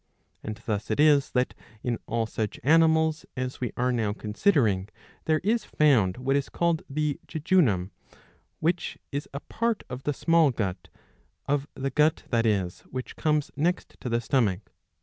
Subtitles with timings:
[0.41, 1.53] And thus it is that,
[1.83, 4.89] in all such animals as we are now considering,
[5.25, 8.17] there is found <vhat is called the jejunum f^
[8.59, 10.87] which is a part of the small» gut,
[11.45, 14.71] of the gut, that is, which comes next to the stomach.